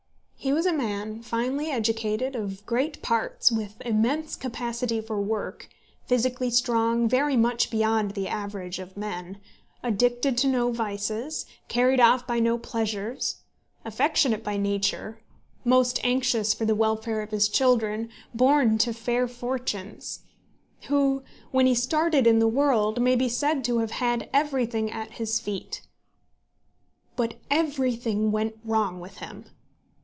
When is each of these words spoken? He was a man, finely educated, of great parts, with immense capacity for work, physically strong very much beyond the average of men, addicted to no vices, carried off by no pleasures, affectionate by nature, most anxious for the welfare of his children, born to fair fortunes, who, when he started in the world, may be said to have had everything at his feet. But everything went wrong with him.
He 0.43 0.51
was 0.51 0.65
a 0.65 0.73
man, 0.73 1.21
finely 1.21 1.69
educated, 1.69 2.35
of 2.35 2.65
great 2.65 3.03
parts, 3.03 3.51
with 3.51 3.79
immense 3.81 4.35
capacity 4.35 4.99
for 4.99 5.21
work, 5.21 5.69
physically 6.07 6.49
strong 6.49 7.07
very 7.07 7.37
much 7.37 7.69
beyond 7.69 8.15
the 8.15 8.27
average 8.27 8.79
of 8.79 8.97
men, 8.97 9.39
addicted 9.83 10.39
to 10.39 10.47
no 10.47 10.71
vices, 10.71 11.45
carried 11.67 11.99
off 11.99 12.25
by 12.25 12.39
no 12.39 12.57
pleasures, 12.57 13.43
affectionate 13.85 14.43
by 14.43 14.57
nature, 14.57 15.21
most 15.63 15.99
anxious 16.03 16.55
for 16.55 16.65
the 16.65 16.73
welfare 16.73 17.21
of 17.21 17.29
his 17.29 17.47
children, 17.47 18.09
born 18.33 18.79
to 18.79 18.93
fair 18.93 19.27
fortunes, 19.27 20.21
who, 20.87 21.21
when 21.51 21.67
he 21.67 21.75
started 21.75 22.25
in 22.25 22.39
the 22.39 22.47
world, 22.47 22.99
may 22.99 23.15
be 23.15 23.29
said 23.29 23.63
to 23.63 23.77
have 23.77 23.91
had 23.91 24.27
everything 24.33 24.89
at 24.89 25.11
his 25.11 25.39
feet. 25.39 25.83
But 27.15 27.35
everything 27.51 28.31
went 28.31 28.55
wrong 28.65 28.99
with 28.99 29.17
him. 29.17 29.45